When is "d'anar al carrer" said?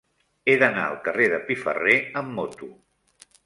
0.63-1.29